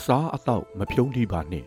[0.00, 1.66] အစားအသောက်မဖြုံးထိပါနှင့်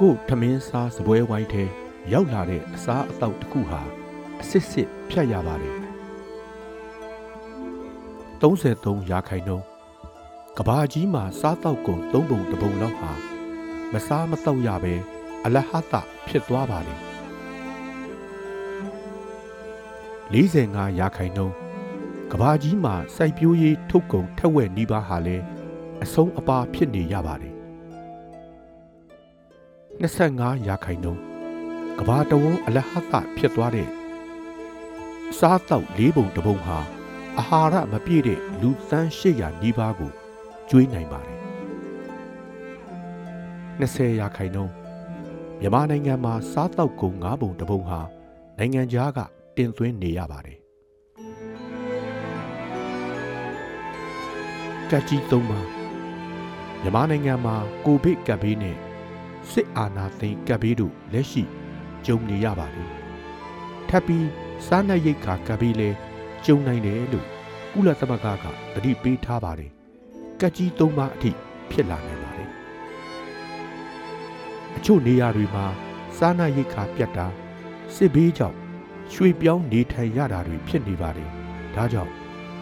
[0.00, 1.64] ကို့ထမင်းစားစပွဲဝိုင်းထဲ
[2.12, 3.80] ရောက်လာတဲ့အစားအသောက်တစ်ခုဟာ
[4.40, 5.76] အစစ်စစ်ဖြတ်ရပါတယ်
[8.40, 9.66] 33ရာခိုင်နှုန်း
[10.58, 13.12] ကဘာကြီးမှာစားတောက်ကုန်၃ပုံတစ်ပုံလောက်ဟာ
[13.92, 14.94] မစားမတော့ရပဲ
[15.44, 15.94] အလဟတ
[16.28, 17.00] ဖြစ်သွားပါတယ်
[20.34, 21.54] 45ရာခိုင်နှုန်း
[22.32, 25.44] ကဘာကြီးမှာစိုက်ပျိုးရေးထုတ်ကုန်ထက်ဝက်နီးပါးဟာလည်း
[26.02, 27.54] အဆုံးအပါဖြစ်နေရပါတယ်
[30.02, 31.22] 25ရာခိုင်နှုန်း
[31.98, 33.88] ကဘာတဝန်းအလဟတဖြစ်သွားတဲ့
[35.38, 36.78] စားတောက်၄ပုံတစ်ပုံဟာ
[37.38, 40.12] အာဟာရမပြည့်တဲ့လူသန်း800နီးပါးကို
[40.68, 41.40] ကျွေးနိုင်ပါတယ်
[43.80, 44.72] 20ရာခိုင်နှုန်း
[45.60, 48.00] မြန်မာနိုင်ငံမှာစားတောက်ကုန်၅ပုံတစ်ပုံဟာ
[48.58, 49.18] နိုင်ငံခြားက
[49.56, 50.67] တင်သွင်းနေရပါတယ်
[54.92, 55.60] ကတ်ကြီးသုံးပါ
[56.82, 58.76] မြန်မာနိုင်ငံမှာကိုဗစ်ကပ်ဘေးနဲ့
[59.50, 61.42] စစ်အာဏာသိမ်းကပ်ဘေးတို့လက်ရှိ
[62.06, 62.90] ကြုံနေရပါတယ်
[63.88, 64.28] ထပ်ပြီး
[64.66, 65.90] စားနပ်ရိက္ခာကပ်ဘေးလဲ
[66.46, 67.26] ကြုံနိုင်တယ်လို့
[67.72, 68.44] ကုလသမဂ္ဂက
[68.74, 69.72] သတိပေးထားပါတယ်
[70.40, 71.30] ကတ်ကြီးသုံးပါအထိ
[71.70, 72.50] ဖြစ်လာနိုင်ပါတယ်
[74.76, 75.66] အချို့နေရာတွေမှာ
[76.18, 77.26] စားနပ်ရိက္ခာပြတ်တာ
[77.94, 78.56] စစ်ဘေးကြောင့်
[79.12, 81.30] ရွှေပြောင်းနေထိုင်ရတာတွေဖြစ်နေပါတယ်
[81.74, 82.12] ဒါကြောင့်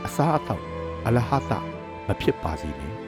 [0.05, 0.65] အစားအသောက်
[1.07, 1.76] အလဟတ
[2.09, 3.06] မဖြစ်ပါစေနဲ့